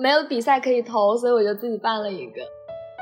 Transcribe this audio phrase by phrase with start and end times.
[0.00, 2.40] 没有比赛可以投，所以我就自己办了一个。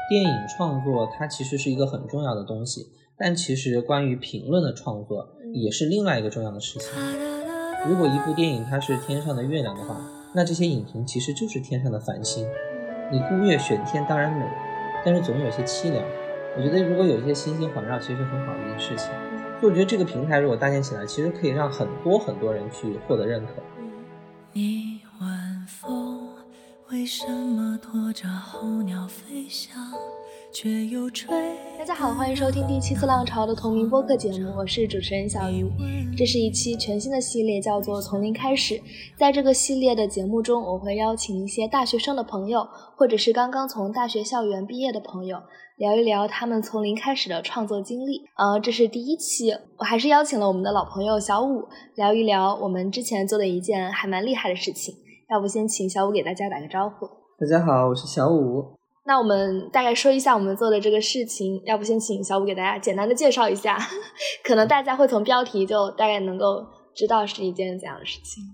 [0.08, 2.86] 电影创作它其实是一个很重要的东西，
[3.18, 6.90] 但其实关于评论的创作也是另外一个重要的事情。
[7.86, 10.00] 如果一部电影它是天上的月亮的话，
[10.34, 12.48] 那这些影评其实就是天上的繁星。
[13.12, 14.44] 你孤月悬天当然美，
[15.04, 16.02] 但是总有些凄凉。
[16.56, 19.10] 我觉得如果有一些星星环绕，其实很好的一件事情。
[19.60, 23.52] 所以我觉得这个平台如果搭建起来，其实可以让很多很多人去获得认可。
[27.06, 29.76] 什么拖着候鸟飞翔，
[30.52, 31.32] 却又吹？
[31.78, 35.70] 大家好，欢迎收听第七次浪潮的同名播客节目，我是主持人小鱼。
[36.18, 38.74] 这是一期全新的系列，叫做《从零开始》。
[39.16, 45.40] 在这个系列的节目中，我会邀请一些大学生的朋友，或者是刚刚从大学校园毕业的朋友。
[45.76, 48.22] 聊一聊他们从零开始的创作经历。
[48.34, 54.92] 呃，这是第一期，我还是邀请了我们的老朋友小五，聊一聊我们之前做的一件还蛮厉害的事情。
[55.28, 57.04] 要不先请小五给大家打个招呼。
[57.36, 58.64] 大家好，我是小五。
[59.04, 61.60] 那我们大概说一下我们做的这个事情。
[61.64, 63.76] 要不先请小五给大家简单的介绍一下，
[64.46, 66.64] 可能大家会从标题就大概能够
[66.94, 68.44] 知道是一件怎样的事情。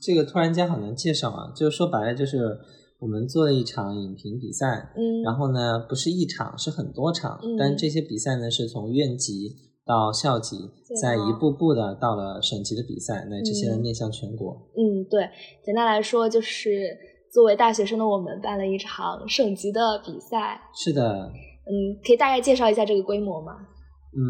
[0.00, 2.58] 这个突然间好难介绍啊，就是说白了就是。
[2.98, 9.54] 我们做了一场影评比赛，嗯，然后呢，不是一场，是很多场，嗯但这些比赛呢，是从院级
[9.86, 10.56] 到校级，
[11.00, 14.52] 再一步步的到了省级的比赛，那这些面向全国。
[14.76, 15.30] 嗯，对，
[15.64, 16.98] 简单来说就是
[17.32, 20.60] 作为大学生的我们办了一场省级的比赛。
[20.74, 21.30] 是的。
[21.68, 23.52] 嗯，可以大概介绍一下这个规模吗？
[24.16, 24.20] 嗯，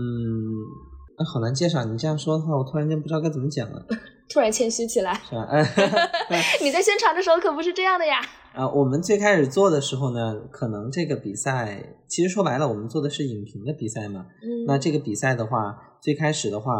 [1.19, 1.84] 哎好难介绍。
[1.84, 3.87] 你这样说的话，我突然间不知道该怎么讲了。
[4.29, 5.15] 突然谦虚起来。
[5.29, 5.47] 是吧？
[6.61, 8.21] 你在宣传的时候可不是这样的呀。
[8.57, 14.25] 啊，我们最开始做的时候呢，可能这个比赛其实说白了，我们做的是影评的比赛嘛。
[14.43, 14.65] 嗯。
[14.67, 16.73] 那这个比赛的话，最开始的话，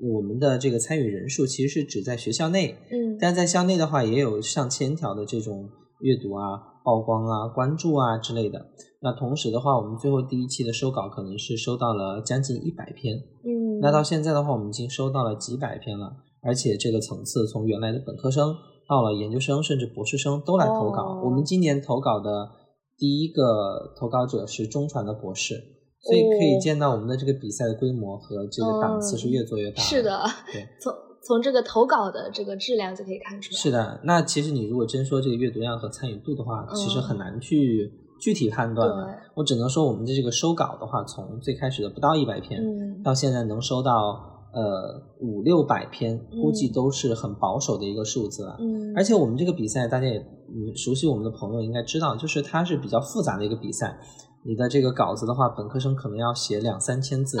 [0.00, 2.74] 我们的这个参与人数其实是只在学校内。
[2.90, 3.18] 嗯。
[3.20, 5.68] 但在校内的话，也有上千条的这种
[6.00, 8.58] 阅读啊、曝光啊、关注啊之类的。
[9.02, 13.14] 那同时的话，我们最后第一期的收稿可能是收到了将近一百篇。
[13.44, 13.78] 嗯。
[13.82, 18.56] 那到现在的话，我们已经收到了几百篇了，而且这个层次从原来的本科生。
[18.88, 21.20] 到了研究生甚至博士生都来投稿。
[21.22, 22.48] 我们今年投稿的
[22.96, 25.54] 第一个投稿者是中传的博士，
[26.00, 29.82] 所以可以见到我们的这个比赛的规模和这个档次是越做越大。
[29.82, 33.58] 是的，对， 从从这个投稿的这个质量就可以看出来。
[33.58, 39.18] 是的，那其实你如果真说这个阅读量和参与度的话，其实很难去具体判断的。
[39.34, 44.37] 我只能说我们的这个收稿的话，从最开始的不到一百篇，到现在能收到。
[44.58, 48.56] 呃，五六百篇，估计都是很保守的一个数字了。
[48.58, 54.00] 嗯，而且我们这个比赛，大家也嗯熟悉我们的朋友应该知道，就是它是比较复杂的一个比赛。
[54.44, 57.38] 你的这个稿子的话，本科生可能要写两三千字，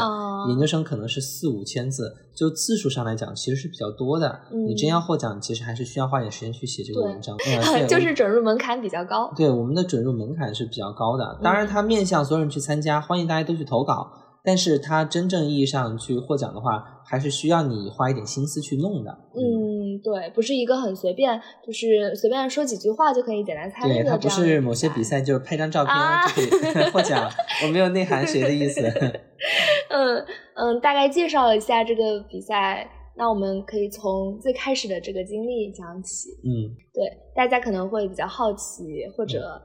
[0.48, 4.38] 研究生可能是四五千字，就字数上来讲，其实是比较多的。
[4.66, 7.36] 你真要获奖，其实还是需要花点时间去写这个文章。
[7.88, 9.32] 就是准入门槛比较高。
[9.34, 11.38] 对，我们的准入门槛是比较高的。
[11.42, 14.12] 当然，它面向所有人去参加，欢迎大家都去投稿。
[14.48, 19.10] 但是它真正意义上去获奖的话，还是需要你花一点心思去弄的。
[19.34, 24.04] 嗯，对，不是一个很随便，就是随便说几句话就可以简单参与的。
[24.04, 25.94] 对，它不是某些比赛就是拍张照片
[26.50, 27.30] 就可以 获奖，
[27.62, 28.80] 我没有内涵谁的意思。
[29.92, 36.30] 嗯嗯，大概介绍了一下这个比赛，那我们可以从最开始的这个经历讲起。
[36.42, 37.04] 嗯，对，
[37.36, 39.60] 大家可能会比较好奇，或者。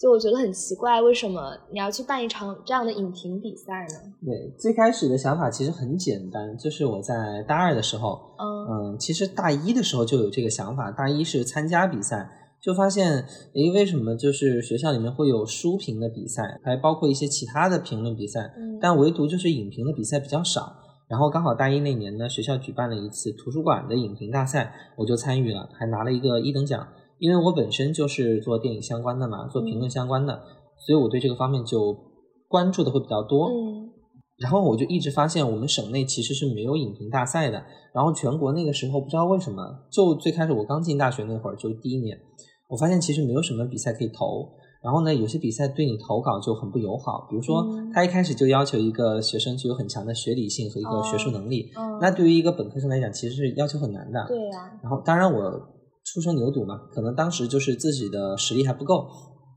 [0.00, 4.10] 就我觉得很奇怪，为什么你要去办一场这样的影评比赛呢？
[4.24, 10.90] 对，最开始的想法其实很简单，就是我在大二的时候，嗯，其实大一的时候就有这个想法。
[10.90, 12.30] 大一是参加比赛，
[12.62, 18.50] 就发现，诶，为什么就是学校里面会有书评的比赛，还包括一些其他的评论比赛，
[18.80, 20.76] 但唯独就是影评的比赛比较少。
[21.08, 26.88] 然后刚好大一那年呢，学校举办了一次图书馆的影评大赛，我就参与了，还拿了一个一等奖。
[27.20, 30.42] 因为我本身就是做电影相关的嘛，做评论相关的，
[30.78, 31.94] 所以我对这个方面就
[32.48, 33.50] 关注的会比较多。
[33.50, 33.90] 嗯，
[34.38, 37.62] 然后我就一直发现我们省内其实是没有影评大赛的。
[37.92, 42.18] 然后全国那个时候不知道为什么，就最开始我刚进大学那会儿，就第一年，
[42.68, 44.48] 我发现其实没有什么比赛可以投。
[44.82, 54.24] 然后呢，有些比赛对你投稿就很不友好，比如说他一开始就要求一个学生具有很强的学理性和一个学术能力，那对于一个本科生来讲，其实是要求很难的。
[54.26, 54.78] 对呀。
[54.82, 55.60] 然后当然我。
[56.04, 59.06] 初生牛犊嘛，可能当时就是自己的实力还不够，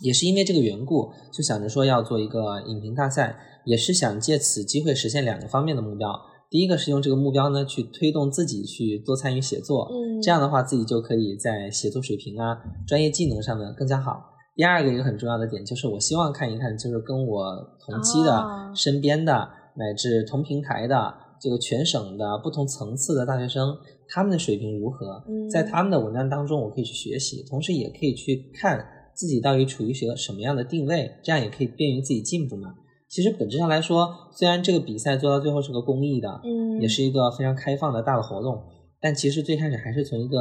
[0.01, 3.36] 也是因为这个缘故，就想着说要做一个影评大赛，
[3.66, 6.10] 也是想借此机会实现两个方面的目标。
[6.50, 14.22] 第一个是用这个目标呢去推动自己去多参与写作，嗯，这样的话自己就可以在写作水平啊、专业技能上呢更加好。
[14.56, 17.44] 第二个一个很重要的点就是我希望看一看，就是跟我
[17.84, 21.23] 同期的、身边的乃至同平台的。
[21.44, 23.75] 这个全省的不同层次的大学生，
[24.07, 28.81] 他们的水平如何，在他们的文章当中，我可以去学习，同时也可以去看
[29.13, 32.74] 自己到底处于一个什么样的定位，这样也可以便于自己进步嘛。
[33.10, 38.63] 其实本质上来说，虽然这个比赛做到最后是个公益的，嗯，也是一个非常开放的大的活动，
[39.01, 40.38] 但其实最开始还是从一个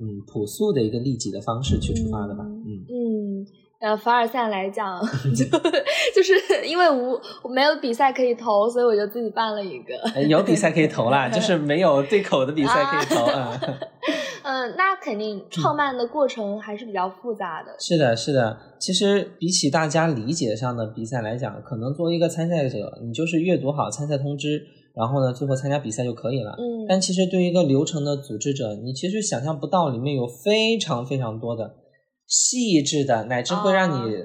[0.00, 3.05] 嗯朴素的一个利己的方式去出发的吧，嗯嗯，
[3.78, 5.00] 呃，凡尔赛来讲，
[5.36, 5.44] 就
[6.14, 13.60] 就是因为无没有比赛可以投，所以我就自己办了一个，有比赛可以投啦， 就是没有对口的比赛可以投啊。
[14.48, 17.74] 嗯，那肯定创办的过程还是比较复杂的。
[17.80, 18.56] 是的，是的。
[18.78, 24.64] 其实比起大家理解上的比赛来讲，可能作为一个参赛者，你就是阅读好参赛通知，
[24.94, 26.54] 然后呢，最后参加比赛就可以了。
[26.58, 26.86] 嗯。
[26.88, 31.74] 但其实对于一个流程的组织者，你其实想象不到里面有非常非常多的
[32.26, 34.24] 细致的，乃至会让你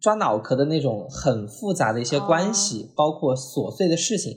[0.00, 4.32] 抓脑壳的那种很复杂的一些关系，包括琐碎的事情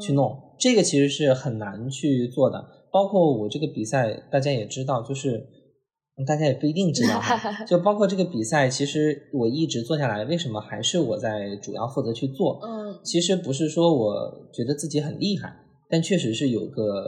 [0.00, 0.54] 去弄。
[0.58, 2.64] 这个其实是很难去做的。
[2.90, 5.46] 包括我这个比赛，大家也知道，就是
[6.26, 7.20] 大家也不一定知道。
[7.68, 12.58] 就包括这个比赛，其实我一直做下来，为什么还是我在主要负责去做？
[12.64, 15.54] 嗯，其实不是说我觉得自己很厉害，
[15.90, 17.04] 但确实是有个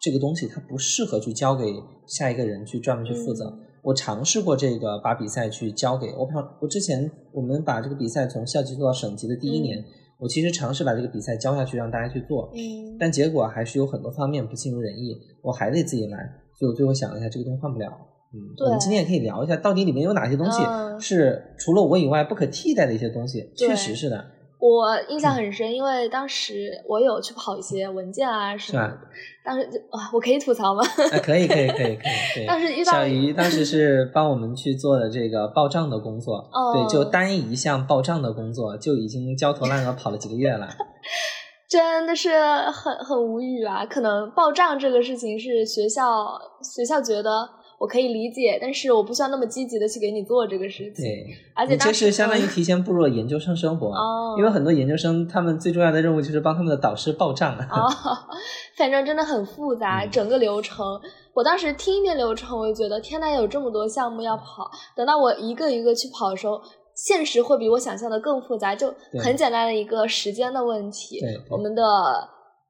[0.00, 1.66] 这个东西，它不适合去交给
[2.06, 3.54] 下一个人去专门去负责。
[3.82, 6.28] 我尝试过这个，把比赛去交给我。
[6.60, 9.84] 我之前我们把这个比赛从校级做到省级的第一年。
[10.20, 16.18] 我其实尝试把这个比赛交下去让大家去做，嗯，但结果还是有很多方面不尽如人意，我还得自己来，
[16.58, 17.86] 所以我最后想了一下，这个东西换不了，
[18.34, 20.60] 嗯，我们今天也可以聊一下，到底里面有哪些东西
[20.98, 24.24] 是除了我以外不可替代的一些东西，确实是的。
[24.60, 28.98] 我印象很深，因为当时我有去跑一些文件啊什么的。
[29.44, 30.82] 当时就啊，我可以吐槽吗？
[31.12, 32.46] 啊，可以，可以，可以，可以。
[32.48, 36.38] 当时遇到小鱼，当时 是帮我们去做的这个报账的工作。
[36.52, 36.72] 哦。
[36.74, 40.68] 对，就单一项报账的工作，就已经焦头烂额跑了几个月了。
[41.70, 42.30] 真的是
[42.72, 43.86] 很很无语啊！
[43.86, 47.48] 可能报账这个事情是学校学校觉得。
[47.78, 51.04] 我可以理解，但是我不需要那么积极的去给你做这个事情。
[51.04, 53.88] 对，而且这是相当于提前步入了研究生生活。
[53.94, 54.34] 哦。
[54.36, 57.56] 因为很多研究生，他们最重要的任务就是帮他们的导师报账。
[57.70, 57.88] 哦，
[58.76, 61.00] 反正真的很复杂，整个流程。
[61.32, 64.68] 我当时听一遍流程，我就觉得天呐，有这么多项目要跑。
[64.96, 66.60] 等到我一个一个去跑的时候，
[66.96, 68.92] 现实会比我想象的更复杂，就
[69.22, 71.20] 很简单的一个时间的问题。
[71.48, 71.82] 我们的。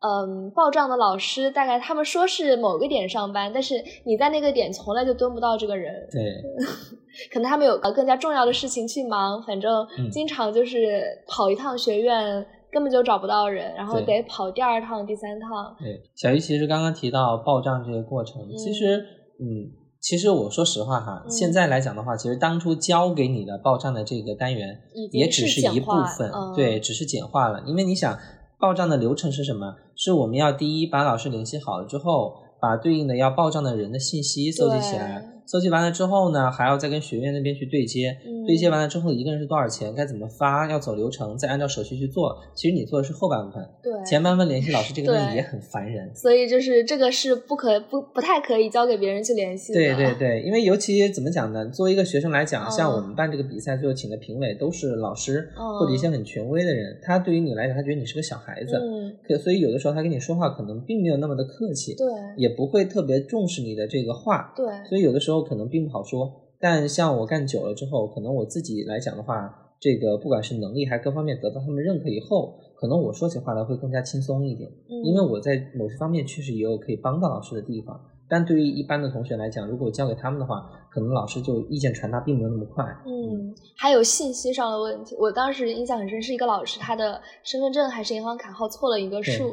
[0.00, 3.74] 嗯，报账的老师大概他们说是某个点上班，但是
[4.04, 5.92] 你在那个点从来就蹲不到这个人。
[6.08, 6.40] 对，
[7.34, 15.74] 可能他们有更加重要的事情去忙，反正经常就是跑一趟学院根本就找不到人，然后得跑第二趟、第三趟。
[15.80, 19.04] 对，小鱼其实刚刚提到报账这个过程，其实
[19.40, 19.66] 嗯，
[20.00, 24.78] 其实我说实话哈，现在来讲的话，其实当初交给你的报账的这个单元
[25.10, 28.16] 也只是一部分，对，只是简化了，因为你想。
[28.58, 29.76] 报账的流程是什么？
[29.94, 35.27] 是我们要第一把老师联系好了之后，把对应的要报账的人的信息搜集起来。
[35.50, 38.14] 搜集完了之后呢，还要再跟学院那边去对接，
[38.46, 42.38] 对接完了之后，一个人是多少钱，该怎么发，要走流程，再按照手续去做。
[42.54, 49.78] 其实你做的是后半部分，对，前半部分联系老师这个东西也很烦人，所以就是这个是不可不不太可以交给别人去联系的。
[49.80, 51.64] 对对对，因为尤其怎么讲呢？
[51.70, 58.78] 作为一个学生来讲，像我们办这个比赛最后请的评委都是老师或者一些很权威的人，他对于你来讲，他觉得你是个小孩子，
[59.26, 62.06] 可所以有的时候他跟你说话可能并没有那么的客气，对，
[62.36, 66.30] 也不会特别重视你的这个话，对，所以有的时候可能并不好说。
[66.60, 74.68] 但像我干久了之后，可能我自己来讲的话，这个不管是能力还是各方面得到他们认可以后，可能我说起话来会更加轻松一点。
[74.88, 78.00] 嗯，因为我在某些方面确实也有可以帮到老师的地方。
[78.30, 82.84] 但对于一般的同学来讲，如果交给他们的话，可能老师就意见传达并没有那么快。
[83.06, 89.44] 嗯，还有信息上的问题，我当时印象很深，是一个老师他的身份证还是银行卡号错了一个数。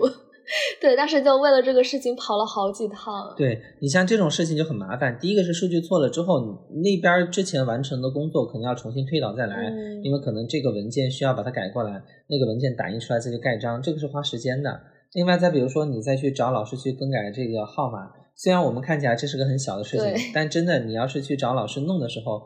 [0.80, 3.34] 对，当时就为了这个事情跑了好几趟。
[3.36, 5.18] 对你像这种事情就很麻烦。
[5.20, 9.72] 第一个是数据错了之后，你那边之前完成的工作可能要重新推导再来，
[10.04, 14.80] 因为可能这个文件需要把它改过来，那个文件打印出来再去盖章，这个是花时间的。
[15.14, 22.42] 另外再比如说你再去找老师去更改这个号码，虽然我们看起来这是个很小的事情，但真的你要是去找老师弄的时候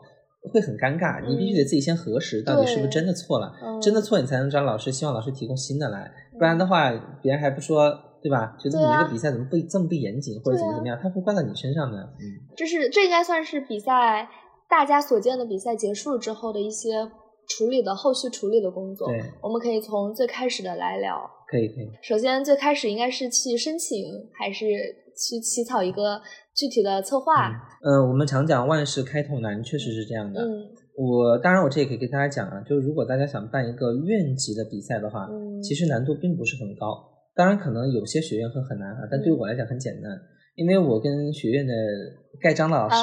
[0.52, 3.52] 会很尴尬，你必须得自己先核实到底是不是真的错了，
[3.82, 6.10] 真的错你才能找老师，希望老师提供新的来。
[6.40, 7.92] 不然的话，别人还不说，
[8.22, 8.56] 对吧？
[8.58, 11.98] 觉得你这个比赛怎么不这么不严谨，或者怎么怎么样，他会怪到你身上的。
[11.98, 12.24] 嗯，
[12.56, 14.26] 这是这应该算是比赛
[14.66, 17.06] 大家所见的比赛结束之后的一些
[17.46, 19.06] 处理的后续处理的工作。
[19.08, 21.30] 对，我们可以从最开始的来聊。
[21.46, 21.90] 可以可以。
[22.00, 26.22] 首先最开始应该是去申请，还是去起草一个
[26.54, 27.52] 具体的策划？
[27.84, 30.40] 嗯，我们常讲万事开头难，确实是这样的。
[30.40, 30.72] 嗯。
[31.00, 35.26] 我当然，我这也可以跟大家讲啊，就是如果大家想办一个院级的比赛的话，
[35.62, 36.92] 其实难度并不是很高。
[37.34, 40.12] 当然可能有些学院会很难啊，但对于我来讲很简单，
[40.56, 41.72] 因为我跟学院的
[42.42, 42.96] 盖章的老师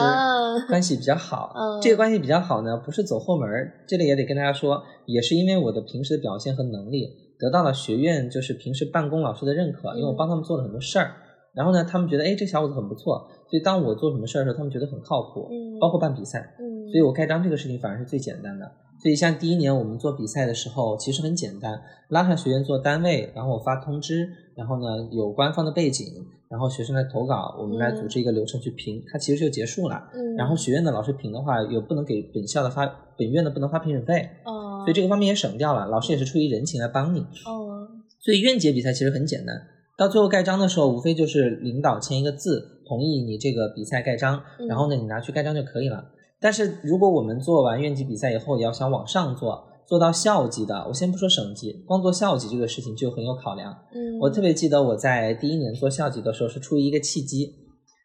[0.68, 1.56] 关系比较好。
[1.82, 3.50] 这个关系比较好呢，不是走后门，
[3.88, 11.10] 这里也得跟大家说，也是因为我的平时的表现和能力得到了学院就是平时办公老师的认可，因为我帮他们做了很多事儿。
[11.58, 15.48] 然后呢，他们觉得哎，这小伙子很不错，所以当我做什么事儿的时候，他们觉得很靠谱。
[15.50, 18.72] 嗯，包括办比赛，嗯，所以我盖章这个事情反而是最简单的。
[19.02, 26.06] 所以像第一年我们做比赛的时候，其实很简单，拉上学院做单位，然后我发通知，然后呢有官方的背景，
[26.48, 30.10] 然后学生来投稿，我们来组织一个流程去评，它其实就结束了。
[30.14, 32.86] 嗯，然后学院的老师评的话，又不能给本校的发，
[33.18, 34.30] 本院的不能发评审费。
[34.46, 37.22] 哦，所以这个方面也省掉了，老师也是出于人情来帮你。
[37.46, 37.88] 哦，
[38.20, 39.56] 所以院级比赛其实很简单。
[39.98, 46.06] 到最后盖章的时候，无非就是领导签一个字，同意你这个比赛盖章，然后呢，你拿去盖章就可以了。
[46.40, 53.76] 但是如果我们做完院级比赛以后，也要想往上做，做到校级的，我先不说省级，光做校级这个事情就很有考量。
[53.92, 57.56] 嗯，我特别记得我在第一年做校级的时候，是出于一个契机，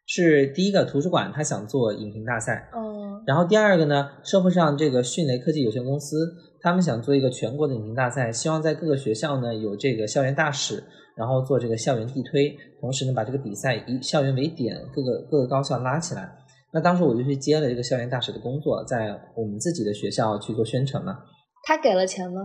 [0.07, 10.83] 是第一个图书馆他想做影评大赛，嗯，然后第二个呢，社会上这个迅雷科技有限公司他们想做一个全国的影评大赛，希望在各个学校呢有这个校园大使。
[11.15, 16.37] 然后做这个校园地推，同时呢把这个比赛以校园为点，各个各个高校拉起来。
[16.71, 21.19] 那当时我就去接了这个校园大使的工作，在我们自己的学校去做宣传嘛。
[21.63, 22.41] 他给了钱吗？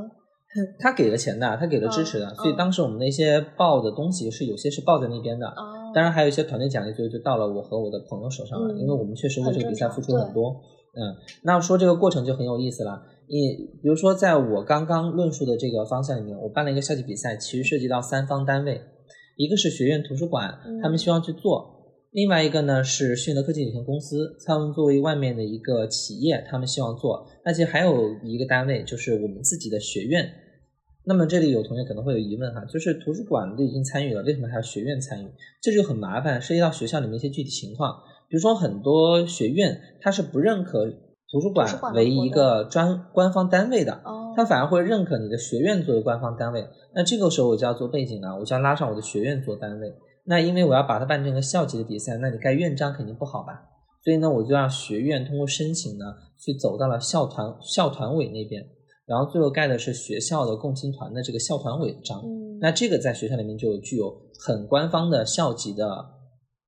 [0.79, 2.29] 他给了钱的，他给了支持的。
[2.35, 5.47] 所以当时我们那些报的东西是有些是报在那边的，
[5.95, 8.75] 当然还有一些团队奖励，最后就到了我和我的朋友手上了。
[8.75, 10.51] 因为我们确实为这个比赛付出了很多。
[10.95, 13.03] 嗯，那说这个过程就很有意思了。
[13.31, 18.81] 你比如说，在我刚刚论述的这个方向里面，我办了一个校级比赛，其实涉及到三方单位，
[19.37, 21.61] 一个是学院图书馆，他们希望去做；
[22.11, 27.27] 另外一个呢是迅德科技有限公司，他们作为外面的一个企业，他们希望做。
[27.45, 30.27] 那其实还有一个单位就是我们自己的学院。
[31.05, 35.29] 那么这里有同学可能会有疑问哈，就是图书馆都已经参与了，为什么还要学院参与？
[35.61, 37.95] 这就很麻烦，涉及到学校里面一些具体情况。
[38.31, 40.91] 比如说很多学院它是不认可。
[41.31, 44.01] 图书馆为一个专官方单位的，
[44.35, 46.67] 他反而会认可你的学院作为官方单位。
[46.95, 49.95] 那这个时候我就要做背景了，我就要拉上我的学院做单位。
[50.25, 53.63] 那因为我要把它办成一个校级的比赛，那你盖院章肯定不好吧？
[54.03, 56.05] 所以呢，我就让学院通过申请呢，
[56.39, 58.67] 去走到了校团校团委那边，
[59.05, 62.23] 然后最后盖的是学校的共青团的这个校团委章。
[62.61, 66.18] 那这个在学校里面就具有很官方的校级的。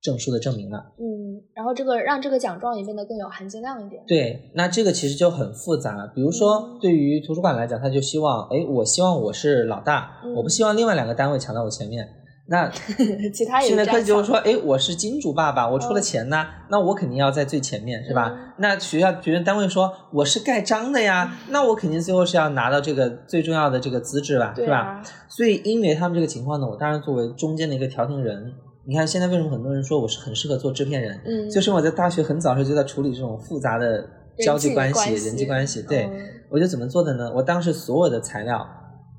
[0.02, 4.02] 证书的证明了，嗯，然后这个让这个奖状也变得更有含金量一点。
[4.06, 6.10] 对，那这个其实就很复杂。
[6.14, 12.08] 比如说，对于图书馆来讲，他就希望，哎，我希望我是老大，我不希望另外两个单位抢到我前面。
[12.48, 12.66] 那
[13.32, 18.54] 其他现在科技就是说，哎，我是金主爸爸，我出了钱呢，那我肯定要在最前面，是吧？
[18.56, 25.02] 那学校学生单位说我是盖章的呀，那我肯定最后是要拿到这个最重要的这个资质吧，是吧？
[25.28, 28.54] 所以因为他们这个情况呢，我当然作为中间的一个调停人。
[28.84, 31.20] 你看，现在为什么很多人说我是很适合做制片人？
[31.24, 34.08] 嗯，就是我在大学很早时候就在处理这种复杂的
[34.38, 35.82] 交际关系、人际关系。
[35.82, 36.08] 对，
[36.48, 37.30] 我就怎么做的呢？
[37.34, 38.66] 我当时所有的材料，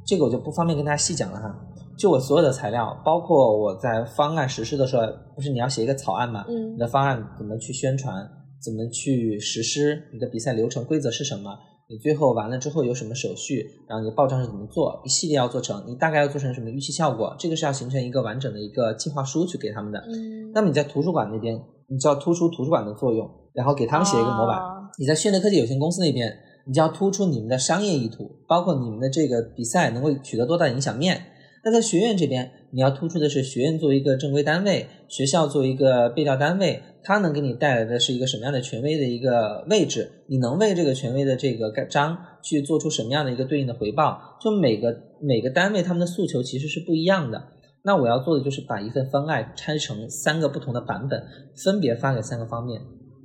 [0.06, 1.68] 这个我就不方便跟大家细讲了哈。
[1.98, 5.04] 就我所有的材料，包括我在方案实施的时候，
[5.36, 6.44] 不是你要写一个草案嘛？
[6.50, 8.28] 嗯，你的方案怎么去宣传？
[8.60, 10.04] 怎么去实施？
[10.12, 11.58] 你的比赛流程规则是什么？
[11.92, 13.70] 你最后完了之后有什么手续？
[13.86, 15.02] 然后你的报账是怎么做？
[15.04, 17.36] 一系列要做成，你大概要做成什么预期效果？
[17.38, 20.00] 这个是要形成一个完整的一个计划书去给他们的。
[20.08, 20.54] 嗯。
[20.54, 24.58] 那么你在图书馆那边，你就要突出图书馆的作用，然后给他们写一个模板。
[24.98, 26.34] 你在炫德科技有限公司那边，
[26.66, 31.22] 你就要突出你们的商业意图，包括你们的这个比赛能够取得多大影响面。
[31.66, 36.82] 那在学院这边，你要突出的是学院作为一个正规单位，学校作为一个备调单位。
[37.04, 40.24] 它能给你带来的是一个什么样的权威的一个位置？
[40.28, 44.38] 你能为这个权威的这个章去做出什么样的一个对应的回报？
[44.42, 47.42] 就每个每个单位他们的诉求其实是不一样的。
[47.84, 51.24] 那我要做的就是把一份方案拆成三个不同的版本，
[51.64, 52.82] 分别发给三个方面，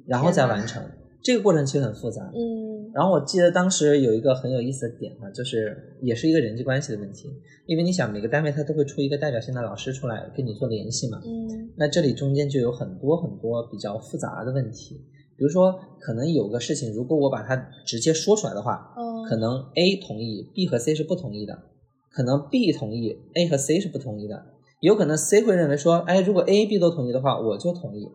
[0.07, 0.83] 然后再完成。
[1.23, 2.23] 这个过程其实很复杂。
[2.35, 2.76] 嗯。
[2.97, 7.29] 然后我记得当时有一个很有意思的点哈，就是也是一个人际关系的问题，
[7.67, 14.95] 因为你想每个单位他都会出一个代表性的老师出来跟你做联系嘛，嗯，那这里中间就有很多很多比较复杂的问题，
[15.37, 21.65] 比如说可能有个事情，如果我把它直接说出来的话，嗯，可能 A 同意，B 和 C 是不同意的，
[22.11, 24.43] 可能 B 同意，A 和 C 是不同意的，
[24.81, 28.09] 有可能 C 会认为说，哎，如果 A、B 都同意的话，我就同意，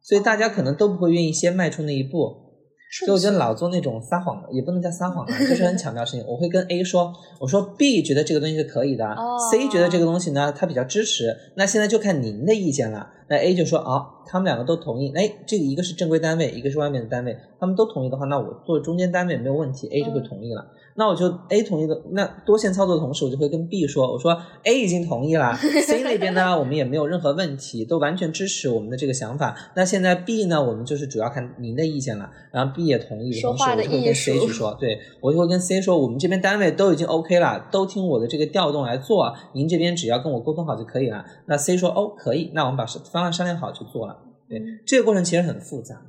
[0.00, 2.51] 所以大家可能都不会愿意先迈出那一步。
[2.92, 6.26] 所以我就老做那种撒谎的，也不能叫撒谎啊，就是很巧妙的事情。
[6.28, 9.16] 我会跟 A 说，我说 B 觉得这个东西是可以的
[9.50, 11.34] ，C 觉得这个东西呢，他比较支持。
[11.54, 13.08] 那现在就看您的意见了。
[13.28, 20.66] 那 A 就说啊，他们两个都同意，哎，这个一个是正规单位，一个是外面的单位，他们都同意的话，那我做中间单位没有问题，A 就会同意了。
[20.94, 29.56] 那我就 A 同意的，那多线操作的同时，我就会跟 B 说，我说 A 已经同意了，C 那边呢，我们也没有任何问题，都完全支持我们的这个想法。
[29.74, 32.30] 那现在 B 呢，我们就是主要看您的意见了。
[32.50, 41.24] 然后 B 也同意的同时，我就会跟 C 去说，对我就会跟 C 说，我们这边单位都已经 OK 了，都听我的这个调动来做，您这边只要跟我沟通好就可以了。
[41.46, 44.18] 那 C 说哦可以，那我们把方案商量好就做了。
[44.48, 46.02] 对，这个过程其实很复杂。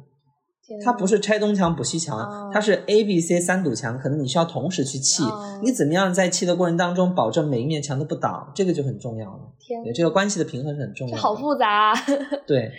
[0.83, 5.23] 它不是拆东墙补西墙，它是 A、B、C 三堵墙，可能你需要同时去砌。
[5.61, 9.39] 你怎么样在砌的过程当中，保证每一面墙都不倒，这个就很重要了。
[9.59, 11.17] 天，这个关系的平衡是很重要。
[11.17, 11.93] 好复杂。
[12.47, 12.71] 对，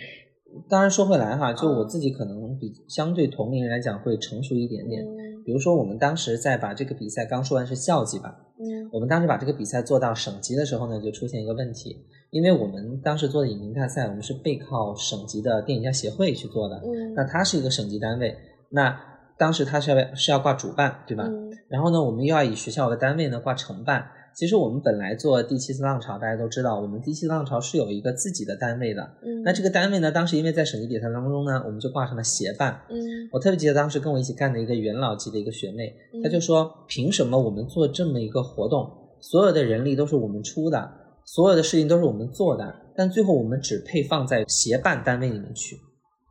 [0.67, 5.05] 当然说回来哈，就我自己可能比相对同龄人来讲会成熟一点点。
[5.45, 12.03] 比如说我们当时在把这个比赛刚说完是校级吧，嗯，我们当时把这个比赛做到省级的时候呢，就出现一个问题。
[12.35, 18.35] 因为我们当时做的影评大赛，我们是背靠省级的电影家协会去做的，嗯，那它是一个省级单位，
[18.71, 18.93] 那
[19.37, 21.23] 当时它是要是要挂主办，对吧？
[21.25, 24.05] 嗯，然后呢，我们又要以学校为单位呢挂承办。
[24.35, 32.97] 其实我们本来做第七次浪潮，大家都知道，我们第七次浪潮是有一个自己的单位的，嗯，那这个单位呢，当时因为在省级比赛当中呢，我们就挂上了协办，嗯，
[33.31, 41.04] 我特别记得当时跟我一起干的一个元老级的一个学妹，她就说，凭什么我们做这么一个活动，所有的人力都是我们出的？
[41.25, 45.75] 所有的事情都是我们做的，但最后我们只配放在协办单位里面去，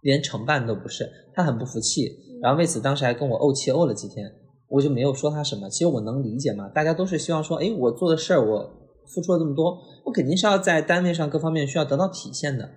[0.03, 1.11] 连承办都不是。
[1.35, 4.31] 他很不服气，然后为此当时还跟我怄气怄了几天，
[4.69, 5.69] 我就没有说他什么。
[5.69, 8.71] 其实我能理解嘛，大家都是希望说，哎，我做的事儿，我
[9.13, 12.71] 付出了这么多，我肯定是要在单位上各方面需要得到体现的。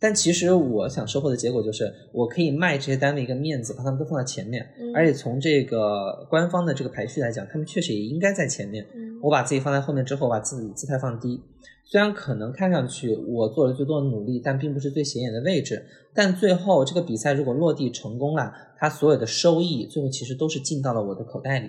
[0.00, 8.86] 但其实我想收获的结果就是，我可以卖这些单位一个面子，把他们都放在前面，而且从这个官方的这个排序来讲，他们确实也应该在前面。
[9.22, 11.38] 我把自己放在后面之后，把自己姿态放低，
[11.84, 15.84] 虽然可能看上去我做了最多的努力，但并不是最显眼的位置。
[16.14, 21.68] 但最后这个比赛如果落地成功了，它所有的收益最后其实都是进到了我的口袋里。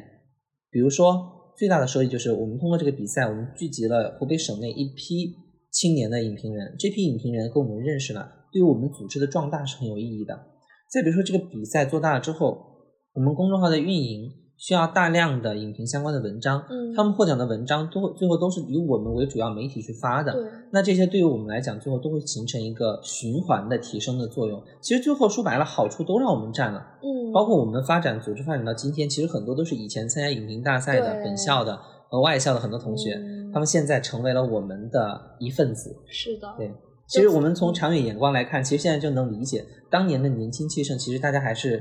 [0.70, 5.36] 比如说最大的收益就是我们通过这个比赛，我们聚集了湖北省内一批
[5.72, 10.38] 青年的影评人，这批影评人跟我们认识了，对于我们组织的壮大是很有意义的。
[10.92, 12.58] 再比如说这个比赛做大了之后，
[13.14, 14.32] 我们公众号的运营。
[14.58, 20.38] 需要大量的影评相关的文章，嗯，他们获奖的文章都最后都是以我们为主要媒体去发的，
[20.72, 24.62] 那这些对于我们来讲，最后都会形成一个循环的提升的作用。
[24.80, 31.80] 其实最后说白了，好处都让我们占了，嗯，包括我们发展组织发展到今天，其实很多都是以前参加影评大赛的本校的
[32.12, 33.20] 和外校的很多同学，
[33.52, 35.96] 他们现在成为了我们的一份子。
[36.08, 36.72] 是的，对，
[37.08, 41.78] 其实我们从长远眼光来看，其实现在就能理解当年的年轻气盛，其实大家还是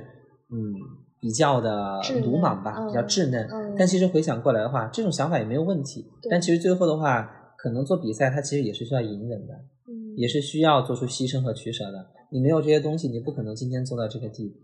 [0.51, 0.73] 嗯。
[1.23, 3.47] 比较的鲁莽吧，比较稚嫩。
[3.77, 6.07] 但其实回想过来的话，这种想法也没有问题。
[6.31, 9.53] 但其实最后的话，可能做比赛，它其实也是需要隐忍的，
[10.17, 12.07] 也是需要做出牺牲和取舍的。
[12.31, 14.55] 你没有这些东西，你不可能今天做到这个地步。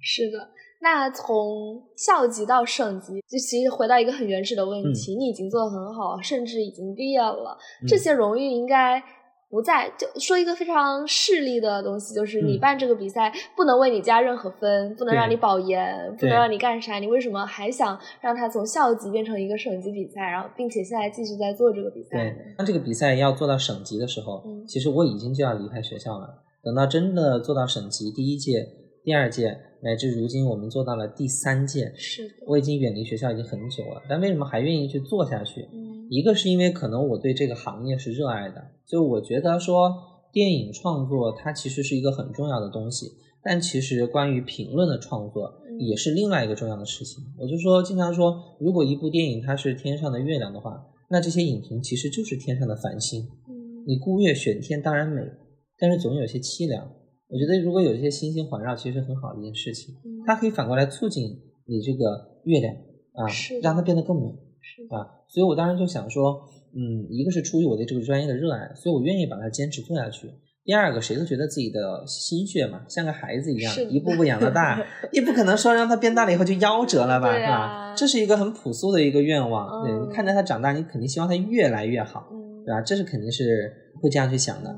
[0.00, 0.38] 是的，
[0.84, 7.56] 那从校级到省级，就其实回到一个很原始的问题：你已经做得很好，甚至已经毕业了，
[7.88, 9.02] 这些荣誉应该。
[9.50, 22.16] 不在，就说一个非常势利的东西，就是你办这个比赛不能为你加任何分，不能让你保研，不能让你干啥，你为什么还想让它从校级变成一个省级比赛，然后并且现在继续在做这个比赛？
[22.16, 26.42] 对，当这个比赛要做到省级的时候，其实我已经就要离开学校了。
[26.64, 28.66] 等到真的做到省级，第一届、
[29.04, 35.68] 第二届，乃至如今我们做到了第三届，是的，我已经远离学校已经很久了，但为什么还愿意去做下去？
[36.08, 39.92] 一个是因为可能我对这个行业是热爱的，就我觉得说
[40.32, 43.12] 电影创作它其实是一个很重要的东西，
[43.42, 47.22] 但其实关于评论的创作也是另外一个重要的事情。
[47.38, 53.28] 我就说经常说，如果一部电影它是天上的月亮的话，那这些影评其实就是天上的繁星。
[53.86, 55.20] 你孤月选天当然美，
[55.78, 56.90] 但是总有些凄凉。
[57.28, 59.94] 我觉得如果有一些星星环绕，其实很好的一件事情，
[60.26, 62.74] 它可以反过来促进你这个月亮
[63.14, 63.26] 啊，
[63.62, 64.28] 让它变得更美。
[64.90, 66.40] 啊，所以我当时就想说，
[66.74, 70.30] 嗯，一个是出于我对这个专业的热爱，所以我愿意把它坚持做下去。
[70.64, 74.82] 第二个，谁都觉得自己的心血嘛，像个孩子一样，一步步养到大，
[75.12, 77.94] 你不可能说让他变大了以后就夭折了吧，是吧？
[77.94, 79.84] 这是一个很朴素的一个愿望。
[79.84, 82.28] 对你看着他长大，你肯定希望他越来越好，
[82.64, 82.80] 对吧？
[82.80, 84.74] 这是肯定是会这样去想的。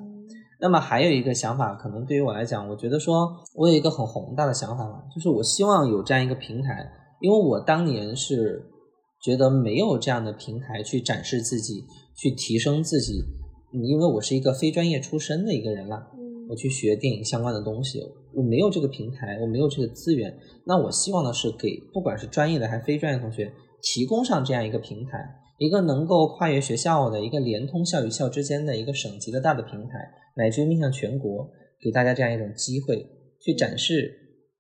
[0.61, 6.89] 那么还有一个想法，可能对于我来讲，我觉得说我有一个很宏大的想法嘛，就是我希望有这样一个平台，
[7.21, 8.71] 因为我当年是。
[9.19, 11.83] 觉得没有这样的平台去展示自己，
[12.15, 13.25] 去提升自己，
[13.73, 16.07] 因为我是一个非专业出身的一个人了，
[16.49, 17.99] 我去学电影相关的东西，
[18.35, 20.33] 我没有这个平台，我没有这个资源。
[20.65, 25.19] 那我希望的是给不管是专业的还是非专业同学提供上这样一个平台，
[25.59, 31.49] 一个能够跨越学校的一个联通校与校之间的一个省级的大的平台，乃至于面向全国，
[31.81, 33.07] 给大家这样一种机会
[33.41, 34.13] 去展示、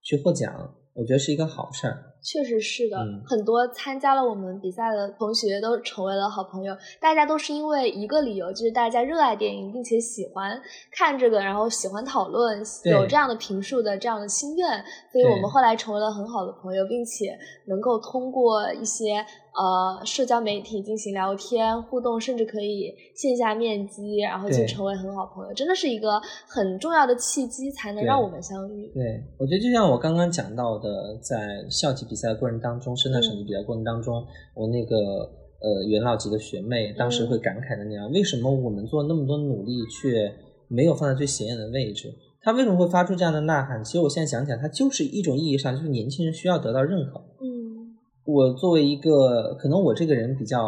[0.02, 2.02] 去获奖，我觉得是一个好事儿。
[2.22, 6.76] 确实是的，很多参加了我们比赛的同学都成为了好朋友。
[7.00, 14.68] 大家都是因为一个理由，就是大家热爱电影，并且喜欢看这个，然后喜欢讨论，有这样的评述的这样的心愿，
[15.12, 19.24] 所以我们后来成为了很好的朋友，并且能够通过一些。
[19.56, 28.86] 呃，社交媒体进行聊天互动，甚至可以线下面基，然后就成为很好朋友，真的是一个很重要的契机，才能让我们相遇。
[28.92, 34.22] 对，我觉得就像我刚刚讲到的，在校级比赛的过程当中，生态省级比赛过程当中，
[34.54, 40.30] 我那个呃元老级的学妹当时会感慨的那样，为什么我们做那么多努力，却
[40.68, 42.12] 没有放在最显眼的位置？
[42.42, 43.82] 他为什么会发出这样的呐喊？
[43.82, 47.20] 其实我现在想起来，他就是一种意义上，就是年轻人需要得到认可。
[48.26, 48.32] 嗯。
[48.34, 50.60] 我作为一个，可能我这个人比较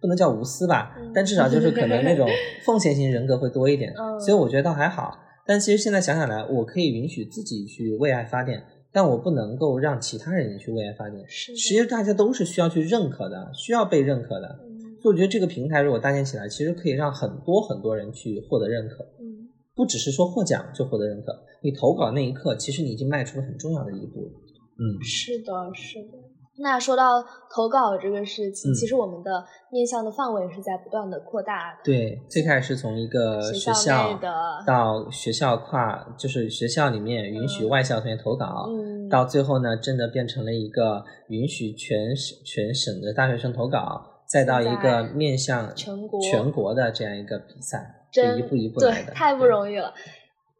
[0.00, 2.28] 不能叫无私吧，但至少就是可能那种
[2.64, 5.18] 奉献型人格会多一点，所以我觉得倒还好。
[5.46, 8.62] 但其实现在想想来，我可以允许自己去为爱发电，
[8.92, 11.24] 但我不能够让其他人也去为爱发电。
[11.26, 14.60] 是，其实大家都是需要去认可的，需要被认可的。
[15.00, 19.04] 所以我觉得这个平台如果搭建起来，其实可以让很多很多人去获得认可。
[19.20, 24.30] 嗯，不只是说获奖就获得认可，你投稿那一刻，其实你已经迈出了很重要的一步。
[24.78, 26.18] 嗯，是的，是的。
[26.60, 31.78] 那说到投稿这个事情，其实我们的面向的范围是在不断的扩大的。
[31.84, 38.68] 对，最开始是从一个学校的到学校跨，就是学校里面允许外校同学投稿，
[39.08, 49.94] 到最后呢，真的变成了一个允许全省全省的大学生投稿，再到一个面向全国全国的这样一个比赛，这一步一步来的，太不容易了。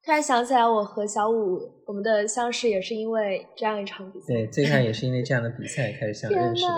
[0.09, 4.33] 突然想起来，我和小五我们的相识也是因为这样一场比赛。
[4.33, 6.73] 对，最开始也是因为这样的比赛开始相 认识的。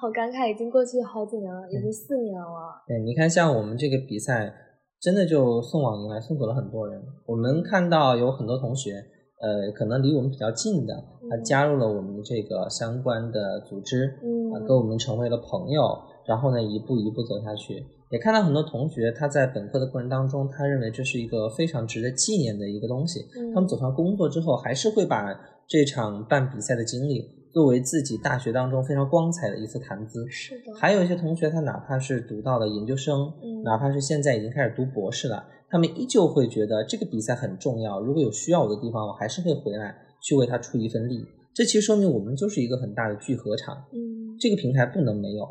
[0.00, 2.46] 好感慨，已经过去好几年了，已经四年了。
[2.86, 4.54] 对，你看，像我们这个比赛，
[5.00, 7.02] 真的就送往迎来，送走了很多人。
[7.26, 9.02] 我们看到有很多同学，
[9.42, 10.94] 呃，可能离我们比较近的，
[11.28, 14.06] 他加入了我们这个相关的组织，
[14.54, 15.82] 啊，跟我们成为了朋友，
[16.24, 17.84] 然后呢，一步一步走下去。
[18.10, 23.20] 也看到很多同学，他在本科的过程当中，他认为这是一个非常值得纪念的一个东西。
[23.54, 25.32] 他们走上工作之后，还是会把
[25.68, 30.28] 这场办比赛的经历作为自己大学当中非常光彩的一次谈资。
[30.28, 30.74] 是的。
[30.74, 38.00] 还有一些同学，他哪怕是读到了研究生，哪怕是现在已经开始读博士了，他们依旧会觉得这个比赛很重要。
[38.00, 41.24] 如果有需要我的地方，我还是会回来去为他出一份力。
[41.54, 43.76] 这其实说明我们就是一个很大的聚合场。
[43.92, 44.34] 嗯。
[44.40, 45.44] 这个平台不能没有，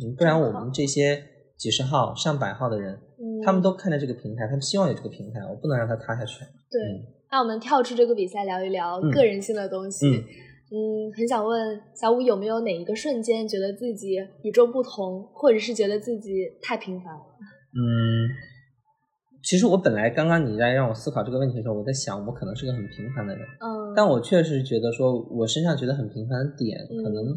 [0.00, 1.24] 嗯，不然我们这些。
[1.60, 2.98] 几十号、上百号的人，
[3.44, 6.40] 他们都看着这个平台，他们希望有这个平台，我不能让它塌下去。
[6.70, 6.80] 对，
[7.30, 10.06] 那我们跳出这个比赛聊一聊个人性的东西。
[10.72, 17.20] 嗯，很想问小五有没有哪一个瞬间觉得自己与众不同，或者是觉得自己太平凡了？
[17.76, 17.84] 嗯，
[19.42, 23.44] 其实我本来刚刚你在让我思考这个问题的时候，我在想我可能是个很平凡的人。
[23.60, 27.36] 嗯，但我确实觉得说我身上觉得很平凡的点，可能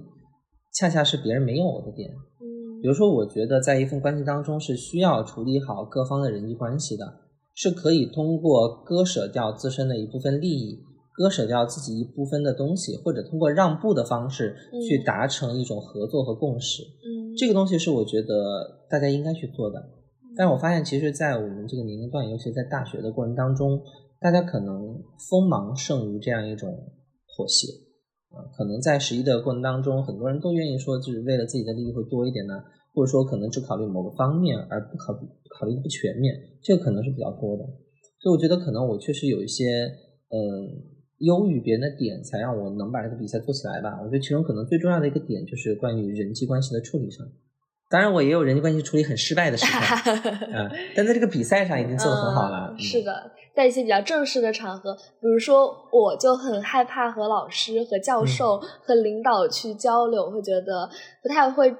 [0.71, 2.09] 恰恰是别人没有我的点。
[2.83, 7.21] 比如说，我觉得在一份关系当中是需要处理好各方的人际关系的，
[7.55, 14.53] 是可以通过割舍掉自身的一部分利益，割舍掉自己一部分的东西，或者通过让步的方式
[14.85, 16.83] 去达成一种合作和共识。
[16.83, 19.81] 嗯，这个东西是我觉得大家应该去做的。
[20.35, 23.81] 但是我发现，其实，在我们这个年龄段，尤其在大学的过程当中，
[24.19, 26.69] 大家可能锋芒胜于这样一种
[27.33, 27.69] 妥协。
[28.55, 35.13] 可能在十一的过程当中，很多人都愿意说，就是为了自己的利益会多一点呢，或者说可能只考虑某个方面，而不考
[35.59, 37.63] 考虑不全面，这个可能是比较多的。
[38.19, 39.85] 所以我觉得可能我确实有一些
[40.29, 40.81] 嗯
[41.19, 43.99] 优于别人的点，才让我能把这个比赛做起来吧。
[44.01, 47.27] 我觉得其中可能最重要的一个点就是关于人际关系的处理上。
[47.93, 50.11] 当然，我也有人际关系处理很失败的时候，
[50.51, 52.73] 嗯，但在这个比赛上已经做得很好了。
[52.75, 53.31] 是的。
[53.55, 60.89] 在一些比较正式的场合，比如说，我就很害怕和老师、和教授、和领导去交流，会觉得
[61.21, 61.71] 不太会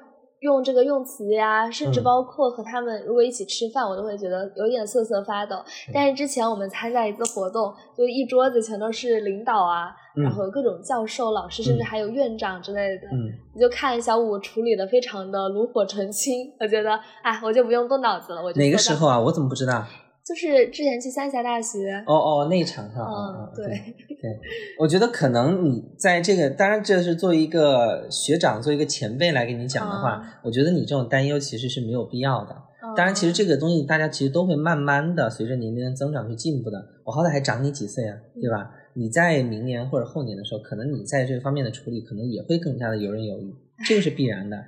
[0.44, 5.56] 用这个用词呀，甚至包括和他们如果一起吃饭，我都会觉得有点瑟瑟发抖。
[5.94, 13.08] 但是之前我们参加一次活动，就一桌子全都是领导啊，然后各种教授、老师，甚至还有院长之类的，
[13.56, 19.18] 你就看小五处理的非常的炉火纯青，我觉得，哎，我就不用动脑子了，我就哪个时候啊？
[19.18, 19.86] 我怎么不知道？
[20.26, 24.40] 就是之前去三峡大学哦哦那一场哈，嗯对对，
[24.80, 32.56] 我觉得可能你在这个，当然这是作为一个学长，作为一个前辈来给你讲的话，我觉得你这种担忧其实是没有必要的。
[32.96, 36.78] 当然，其实这个东西大家其实都会慢慢的随着年龄的增长去进步的。
[37.06, 38.72] 我好歹还长你几岁啊，对吧？
[38.94, 43.54] 你在明年或者后年的时候，可能你在这方面的处理可能也会更加的游刃有余，
[43.88, 44.64] 这个是必然的。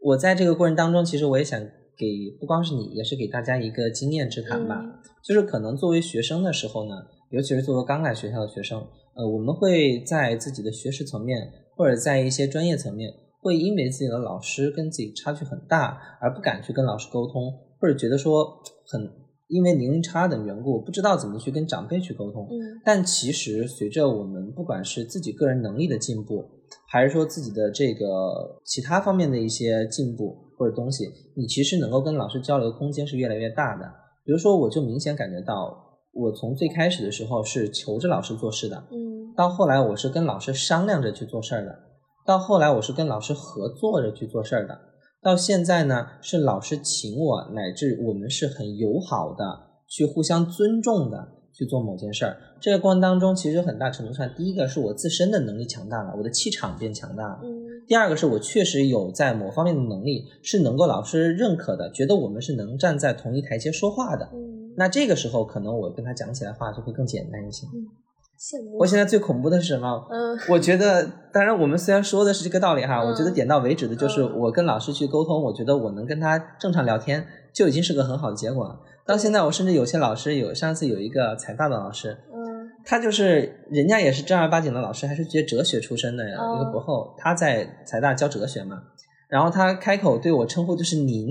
[0.00, 1.60] 我在这个过程当中，其实我也想
[1.98, 2.06] 给
[2.38, 4.80] 不光是你，也是给大家一个经验之谈吧。
[5.22, 6.94] 就是可能作为学生的时候呢，
[7.30, 8.78] 尤其是作为刚来学校的学生，
[9.14, 19.28] 呃，我们会在自己的学识层面，或者在一些专业层面，会因为自己的老师跟自己差距很大，而不敢去跟老师沟通，或者觉得说很。
[19.48, 22.46] 因为年龄差等缘故，不知道怎么去跟长辈去沟通。
[22.50, 26.44] 嗯，但其实随着我们不管是自己个人能力的进步，
[26.86, 33.84] 还是说自己的这个其他方面的一些进步或者东西，你其实能够跟老师交流的空间是越来越大的。
[34.24, 35.74] 比如说，我就明显感觉到，
[36.12, 41.78] 我从最开始的时候是求着老师做事的，嗯，到后来我是跟老师商量着去做事儿的，
[42.26, 44.78] 到后来我是跟老师合作着去做事儿的。
[45.22, 49.44] 到现在呢，是老师请我，乃至我们是很友好的，
[49.88, 52.36] 去互相尊重的去做某件事儿。
[52.60, 57.40] 这个过程当中，其实很大程度上，第一个是我自身的能力强大了，我的气场变强大了。
[57.42, 57.66] 嗯。
[57.88, 64.28] 第二个是我确实有在某方面的能力是能够老师认可的，觉得我们是能站在同一台阶说话的。
[64.32, 64.72] 嗯。
[64.76, 67.66] 那这个时候，可能我跟他讲起来话就会更简单一些。
[68.78, 70.06] 我现在最恐怖的是什么？
[70.10, 70.38] 嗯。
[70.50, 78.78] 我觉得，当然我们虽然说的是这个道理哈，我觉得点到为止的就是我跟老师去沟通，我觉得我能跟他正常聊天就已经是个很好的结果了。
[79.08, 88.82] 到现在，我甚至有些老师有上次有一个财大的老师，嗯，他就是人家也是正儿八经的老师，还是学哲学出身的一个博后，他在财大教哲学嘛，
[89.30, 91.26] 然后他开口对我称呼就是您。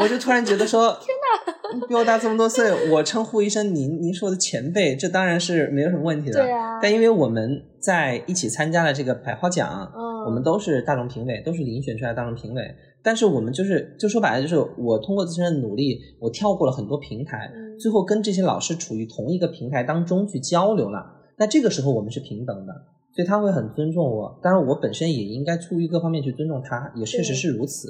[0.00, 6.40] 我就突然觉得说， 天哪，你比我大这么多岁，我称呼一声您，您是我的前辈，这当然是没有什么问题的。
[6.40, 6.78] 对啊。
[6.82, 12.62] 但因为我们在一起参加了这个百花奖，嗯，我们都是大众评委，都是遴选出来的大众评委。
[13.06, 21.06] 但是我们就是，就说白了，就是我通过自身的努力，我跳过了很多平台，最后跟这些老师处于同一个平台当中去交流了。
[21.38, 22.72] 那这个时候我们是平等的，
[23.14, 24.40] 所以他会很尊重我。
[24.42, 27.86] 当然，我本身也应该出于各方面去尊重他，也确实是如此。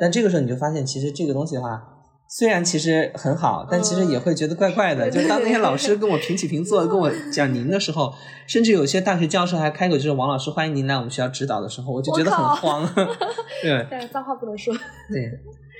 [0.00, 1.95] 但这个时候你就发现，其实这个东西的话，
[2.28, 5.10] 虽然其实很好，但其实也会觉得怪怪的。
[5.10, 8.12] 就当那些老师跟我平起平坐跟我 讲您的时候，
[8.46, 12.88] 甚至有些大学教授还开口就是王老师欢迎您来我们学校指导的时候，我就觉得很慌。
[13.62, 14.74] 对， 但是脏话不能说。
[15.08, 15.30] 对，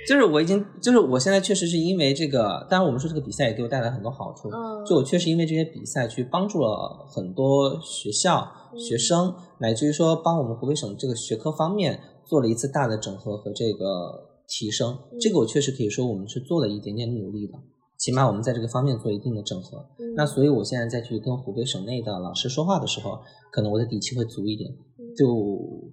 [0.07, 4.49] 就是我已经，就是我现在确实是因为这个，当然我们说这个比赛也给我带来很多好处。
[4.49, 11.99] 嗯，就我确实因为这些比赛去帮助了很多学校、学生，乃至于说帮我们湖北省这个学科方面。
[12.27, 17.59] 做了一次大的整合和这个提升，这个我确实可以说我们是做了一点点努力的，
[17.97, 19.85] 起码我们在这个方面做一定的整合。
[20.15, 23.19] 那所以我现在再去跟湖北省内的老师说话的时候，
[23.51, 24.73] 可能我的底气会足一点，
[25.15, 25.27] 就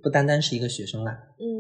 [0.03, 1.11] 不单单是一个学生了，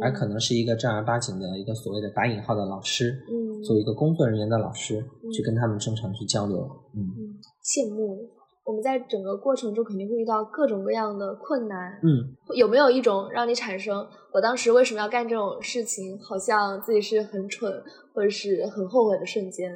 [0.00, 3.18] 而可能是一个正儿八经的一个所谓的打引号的老师，
[3.64, 6.58] 作为一个工作人员的老师去跟他们正常去交流。
[6.94, 8.30] 嗯，羡慕。
[8.66, 17.70] 我们在整个过程中肯定会遇到各种各样的困难，嗯，有没有一种让你产生我当时为什么要干这种事情，好像自己是很蠢
[18.14, 19.70] 或者是很后悔的瞬间？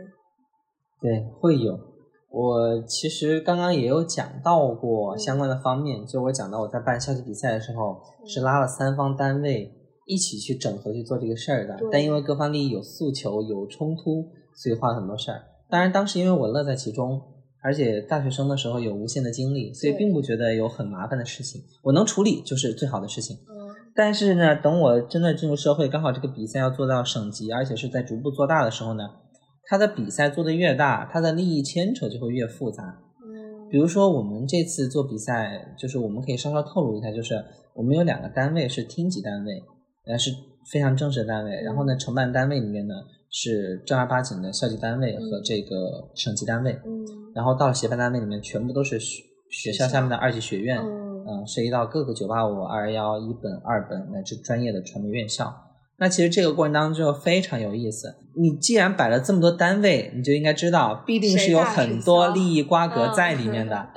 [1.03, 1.79] 对，会有。
[2.31, 9.70] 我其实刚刚也有讲到过相关的方面，就我讲到我在办校级比赛的时候，是拉了三方单位
[10.07, 15.42] 一起去整合去做这个事儿的，但因为各方利益有诉求有冲突，所以花了很多事儿。
[15.68, 17.20] 当然当时因为我乐在其中。
[17.61, 21.61] 而且大学生的时候有无限的精力，所以并不觉得有很麻烦的事情。
[21.83, 23.37] 我能处理就是最好的事情。
[23.49, 23.75] 嗯。
[23.94, 29.03] 但是呢，等我真的进入社会，刚好这个比赛要做到省级，而且是在逐步做大的时候呢，
[29.64, 33.01] 他的比赛做得越大，他的利益牵扯就会越复杂。
[33.25, 33.68] 嗯。
[33.68, 37.44] 比如说我们这次做比赛，就是我们可以稍稍透露一下，就是
[37.75, 39.64] 我们有两个单位是厅级单位，
[40.07, 40.31] 呃是
[40.71, 41.61] 非常正式的单位。
[41.62, 42.94] 然后呢，承办单位里面呢。
[43.31, 55.55] 是正儿八经的校级单位和这个省级单位，嗯，然后到了协办单位里面，全部都是学学校下面的二级学院，嗯，涉及到各个九八五、二幺幺、一本、二本乃至专业的传媒院校。
[55.99, 58.14] 那其实这个过程当中就非常有意思。
[58.37, 63.88] 你既然摆了这么多单位，你就应该知道，必定是有很多利益瓜葛在里面的。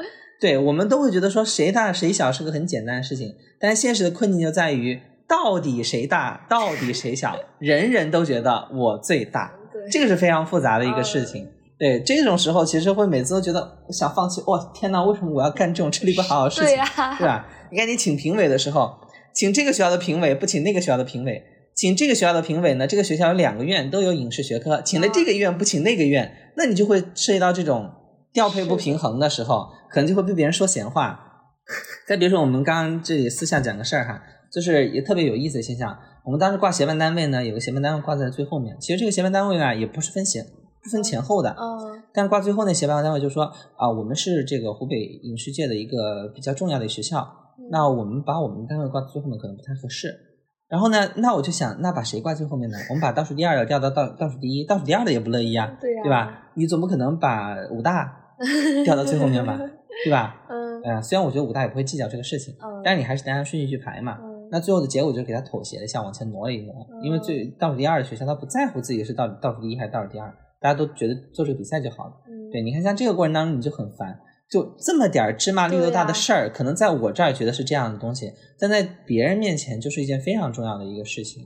[0.41, 5.00] 对我们都会觉得说谁大谁小是个很简单的事情，但现实的困境就在于。
[5.32, 6.46] 到底谁大？
[6.50, 7.39] 到底谁小？
[7.58, 9.50] 人人都觉得我最大，
[9.89, 11.48] 这个是非常复杂的一个事情。
[11.80, 14.44] 对，这种时候其实会每次都觉得想放弃。
[14.48, 15.02] 哇，天哪！
[15.02, 16.65] 为什么我要干这种吃力不讨好的事情？
[16.65, 16.86] 对呀，
[17.17, 17.48] 对吧？
[17.72, 18.94] 你看，你请评委的时候，
[19.34, 21.41] 请这个学校的评委，不请那个学校的评委，
[21.74, 22.86] 请这个学校的评委呢？
[22.86, 27.89] 这个学校有两个院都有影视学科，请了这个院不请那个院，那你就会涉及到这种
[28.34, 31.20] 调配不平衡的时候，可能就会被别人说闲话。
[32.06, 34.22] 再比如说，我们刚刚这里私下讲个事儿哈。
[34.52, 35.98] 就是也特别有意思的现象。
[36.24, 38.76] 我们当时挂协办单位呢，有个协办单位挂在最后面。
[38.80, 40.46] 其实这个协办单位啊，也不是分前
[40.84, 41.56] 不分前后的。
[41.58, 42.04] 嗯。
[42.14, 47.28] 但是挂最后那协办单位就说啊，我们是这个湖北影视界的一个比较重要的学校，
[47.72, 50.14] 那我们把我们单位挂最后面可能不太合适。
[50.68, 52.78] 然后呢，那我就想，那把谁挂最后面呢？
[52.90, 56.52] 我们把倒数第二的调到倒倒数第一，倒数第二的也不乐意啊，对吧？
[56.56, 58.36] 你总不可能把武大
[58.86, 59.60] 调到最后面吧，
[60.06, 60.46] 对吧？
[60.50, 64.18] 嗯，呃，虽然我觉得武大也不会计较这个事情，嗯，但是你还是得按顺序去排嘛。
[64.22, 72.12] 嗯，那最后的结果就是给他妥协了一下，往前挪了一挪，因为最倒数第二的学校他不在乎自己是倒倒数第一还是倒数第二，大家都觉得做这个比赛就好了。
[72.28, 74.20] 嗯，对，你看像这个过程当中你就很烦。
[74.52, 81.42] 就这么点儿芝麻绿豆大的事儿，可能在我这儿觉得是这样的东西，但在别人面前就是一件非常重要的一个事情。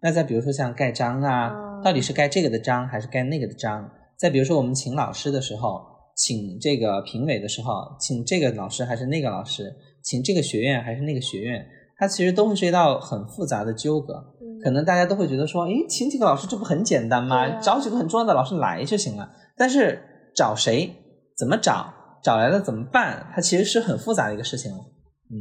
[0.00, 3.90] 那再比如说像盖章啊，到底是盖这个的章还是盖那个的章？
[4.16, 5.80] 再比如说我们请老师的时候，
[6.14, 11.66] 请这个评委的时候，请这个老师还是那个老师，请这个学院还是那个学院，
[11.98, 14.14] 它其实都会涉及到很复杂的纠葛。
[14.62, 17.48] 可能大家都会觉得说，诶，请几个老师这不很简单吗？
[17.60, 19.30] 找几个很重要的老师来就行了。
[19.56, 20.00] 但是
[20.34, 20.90] 找谁，
[21.36, 21.92] 怎么找？
[22.22, 23.26] 找来了怎么办？
[23.34, 24.72] 它其实是很复杂的一个事情。
[24.72, 25.36] 嗯，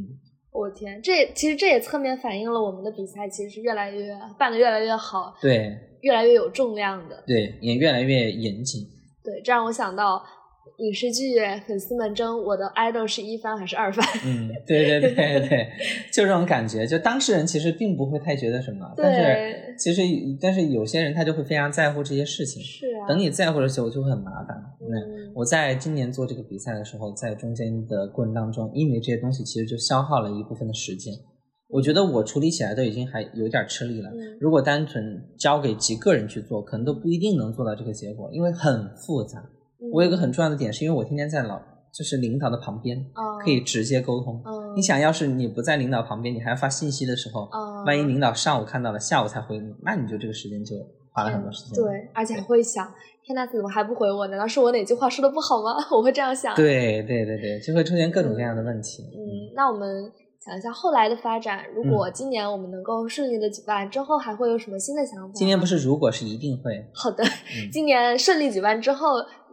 [0.51, 8.81] 我天，这其实这也侧面反映了我们的比赛其实是越来越办的越来越好，对，越来越有重量的，对，也越来越严谨。
[9.23, 10.23] 对，这让我想到。
[10.77, 11.35] 影视剧
[11.67, 14.05] 粉丝们争我的 idol 是一番还是二番？
[14.25, 15.67] 嗯，对对对对，
[16.11, 16.85] 就这种感觉。
[16.85, 20.01] 就当事人其实并不会太觉得什么，但是其实
[20.41, 22.61] 但是有些人他就会非常在乎这些事情。
[22.61, 23.07] 是啊。
[23.07, 24.57] 等你在乎的时候就会很麻烦。
[24.81, 25.31] 嗯。
[25.33, 31.13] 我在今年做这个比赛的时候，在中间的过程当中，因为这些东西其实就消耗了一部分的时间。
[31.67, 34.09] 我觉得我处理起来都已经还有点吃力了。
[34.39, 35.03] 如果单纯
[35.37, 39.43] 交给几个人去做，可能都不一定能做到这个结果，因为很复杂。
[39.93, 41.59] 我有个很重要的点，是因为我天天在老
[41.93, 43.05] 就是领导的旁边，
[43.43, 44.41] 可以直接沟通。
[44.75, 47.49] 你想要是你不在领导旁边，你还要发信息的时候，
[47.85, 50.75] 万一领导上午看到了，下午才回你，那你就这个时间就
[51.13, 51.83] 花了很多时间。
[51.83, 52.85] 对，而且还会想，
[53.23, 54.27] 天呐，怎么还不回我？
[54.27, 55.71] 难道是我哪句话说的不好吗？
[55.95, 56.53] 我会这样想。
[56.55, 59.03] 对对对对，就会出现各种各样的问题。
[59.03, 60.11] 嗯，那我们
[60.43, 65.31] 想一下后来的发展，如果今年我们能够顺利的举办，之后还会有什么新的想法？
[65.33, 66.85] 今年不是，如果是一定会。
[66.93, 67.23] 好的，
[67.71, 69.07] 今年顺利举办之后。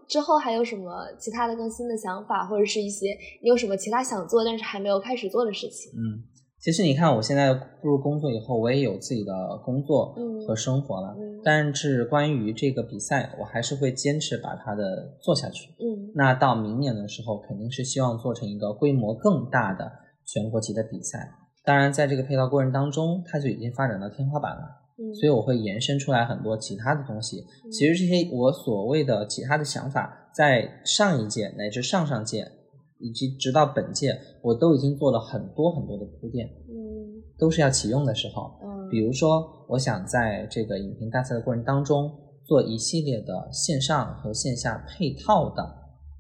[0.09, 5.93] 之后还有什么其他的更新的想法，或者是一些你有什么其他想做但是还没有开始做的事情？
[5.95, 6.25] 嗯，
[6.61, 9.33] 其实你看，我现在步入工作以后，我也有自己的
[9.65, 10.15] 工作
[10.47, 11.15] 和生活了。
[11.19, 15.71] 嗯，但是关于这个比赛，我还是会坚持把它的做下去。
[15.81, 19.91] 嗯，那到明年的时候，肯定是希望做成一个规模更大的
[20.25, 21.19] 全国级的比赛。
[21.65, 24.82] 当然，在这个配套过程当中，它就已经发展到天花板了。
[25.19, 27.45] 所以我会延伸出来很多其他的东西。
[27.71, 32.51] 其实这些我所谓的其他的想法，在上一届乃至上上届，
[32.99, 36.47] 以及直到本届，我都已经做了很多很多的铺垫。
[36.69, 38.53] 嗯，都是要启用的时候。
[38.63, 42.11] 嗯，比如说，我想在这个影评大赛的过程当中，
[42.45, 45.65] 做一系列的线上和线下配套的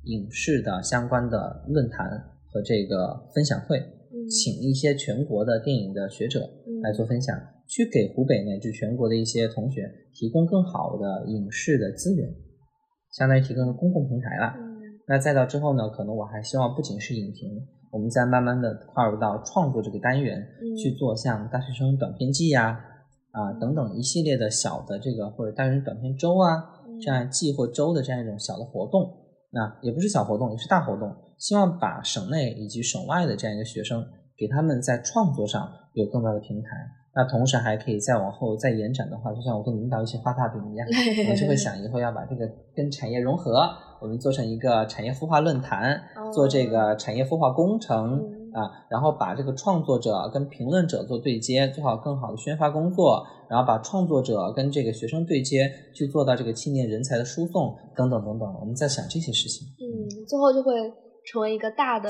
[0.04, 2.08] 影视的相关的论坛
[2.50, 3.78] 和这个分享会，
[4.28, 6.50] 请一些全国的电影的学者
[6.82, 7.38] 来做分享。
[7.72, 12.28] 去给湖北乃至全国的一些同学提供更好的影视的资源，
[13.11, 14.52] 相当于提供了公共平台了。
[15.08, 22.78] 那再到之后呢，可能我还希望不仅是影评，我们再慢慢的跨入到创作这个单元，去做像大学生短片季呀，
[23.30, 26.62] 啊等等一系列的小的这个或者大学生短片周啊，
[27.00, 29.16] 这样季或周的这样一种小的活动。
[29.50, 34.04] 那也不是小活动，也是大活动，希望把省内以及省外的这样一个学生，
[34.37, 36.68] 给他们在创作上有更大的平台。
[37.14, 40.87] 那同时还可以再往后再延展的话，就像我跟领导一起画大饼一样，
[41.25, 43.68] 我们就会想以后要把这个跟产业融合，
[44.01, 46.01] 我们做成一个产业孵化论坛，
[46.33, 48.18] 做这个产业孵化工程
[48.55, 59.68] 啊，然后把这个创作者跟评论者做对接，做好更好的宣发工作，然后把创作者跟这个学生对接，去做到这个青年人才的输送等等等等，我们在想这些事情。
[59.79, 60.72] 嗯，最后就会
[61.31, 62.09] 成为一个大的。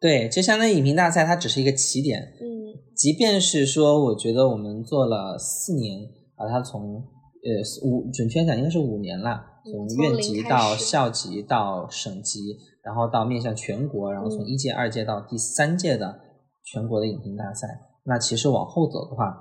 [0.00, 2.20] 对，就相当于影评大赛，它只是一个起点。
[2.40, 2.57] 嗯。
[2.98, 6.00] 即便是说，我觉得我们做了四年，
[6.34, 16.18] 把它从呃五，准确讲应该是五年了，从院级到校级到省级，然后到面向全国，然后从一届、二届到第三届的
[16.64, 17.68] 全国的影评大赛。
[18.02, 19.32] 那其实往后走的话，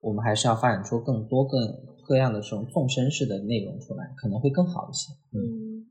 [0.00, 1.58] 我们还是要发展出更多、更
[2.06, 5.10] 各样的这种纵深式的内容出来，可能会更好一些。
[5.32, 5.88] 嗯，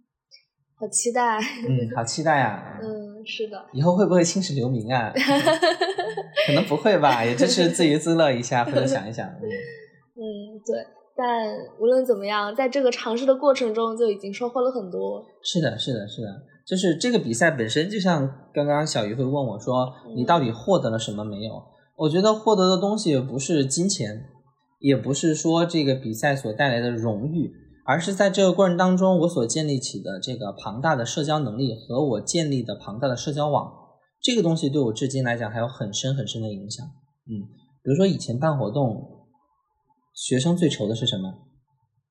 [0.75, 1.39] 好期待。
[1.39, 2.77] 嗯，好期待啊。
[2.85, 3.16] 嗯。
[3.27, 5.11] 是的，以后会不会青史留名啊？
[6.47, 9.27] 可能不会吧，也就是自娱自乐一下，或者想一想。
[10.15, 10.85] 嗯，对。
[11.15, 11.25] 但
[11.79, 15.25] 无论怎么样，在这个尝试的过程中，就已经收获了很多。
[15.41, 16.27] 是的，是的，是的。
[16.65, 21.53] 就是这个比赛本身，就像刚刚小鱼会问我说：“你到底获得了什么没有？”
[21.97, 24.25] 我觉得获得的东西不是金钱，
[24.79, 27.51] 也不是说这个比赛所带来的荣誉。
[27.87, 33.71] 而是在这个过程当中，我所建立起的这个庞大的社交能力和我建立的庞大的社交网，
[34.21, 36.85] 这个东西对我至今来讲还有很深很深的影响。
[36.85, 37.47] 嗯，
[37.81, 39.25] 比如说以前办活动，
[40.13, 41.33] 学生最愁的是什么？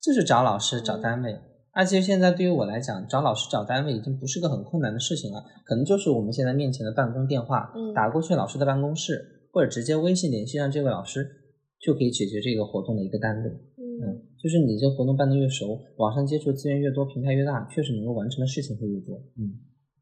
[0.00, 1.38] 就是找老师、找单位。
[1.72, 11.28] 而其实现在对于我来讲，找老师、找单位已经不是个很困难的事情了，可能就是我们现在面前的办公电话，打过去老师的办公室，或者直接微信联系上这位老师，
[11.78, 13.50] 就可以解决这个活动的一个单位。
[13.50, 19.16] 嗯，就是你这活动办的越熟，网上接触资源越多，平台越大，确实能够完成的事情会越多。
[19.36, 19.58] 嗯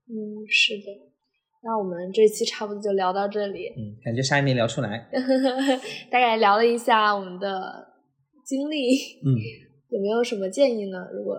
[0.06, 0.84] 嗯，是的。
[1.62, 3.68] 那我们这期差不多就聊到这里。
[3.76, 5.08] 嗯，感觉啥也没聊出来。
[6.10, 7.88] 大概聊了一下我们的
[8.44, 8.94] 经历。
[9.24, 9.32] 嗯，
[9.88, 11.06] 有没有什么建议呢？
[11.12, 11.38] 如果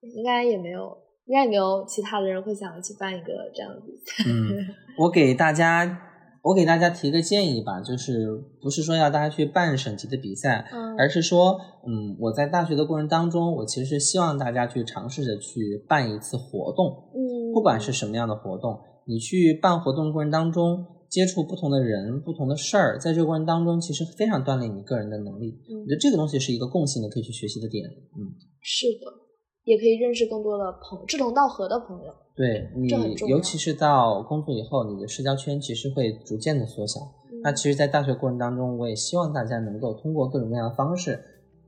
[0.00, 4.24] 应该也没有，应该也没有其他的人会想要去办一个这样的比赛。
[4.28, 4.64] 嗯，
[4.96, 6.07] 我给大家，
[6.42, 8.28] 我给大家提个建议吧，就是
[8.60, 10.64] 不是说要大家去办省级的比赛，
[10.96, 25.58] 而是说，嗯，我在大学的过程当中，我其实是希望大家去尝试着去办一次活动，嗯，不管是什么样的活动，你去办活动过程当中接触不同的人、不同的事儿，在这个过程当中，其实非常锻炼你个人的能力。
[25.68, 27.84] 我觉得这个东西是一个共性的，可以去学习的点。
[27.88, 29.27] 嗯，是的。
[29.68, 32.14] 也可以认识更多的朋志同道合的朋友。
[32.34, 32.88] 对你，
[33.28, 37.00] 尤其是到工作以后，你的社交圈其实会逐渐的缩小。
[37.42, 41.22] 那其实，在大学过程当中，我也希望大家能够通过各种各样的方式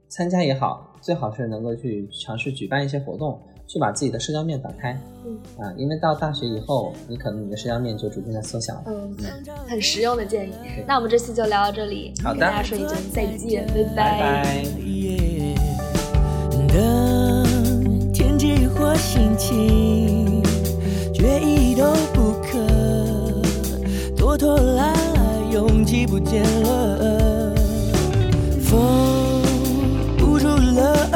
[0.09, 4.98] 参加也好，最好是能够去尝试举办一些活动，去把自己的社交面打开。
[5.26, 8.84] 嗯啊，因为到大学以后，你可能你的社交面就逐渐的缩小了。
[8.86, 9.14] 嗯，
[9.68, 10.55] 很实用的建议。
[10.86, 14.64] 那我们这期就聊到这里，好的，大家说一声再见，拜拜。
[16.72, 17.09] 或
[19.12, 20.40] 心情，
[21.12, 22.56] 决意都不可，
[24.16, 27.52] 拖拖拉拉，勇气不见了，
[28.62, 29.42] 风
[30.20, 31.09] 捂住了。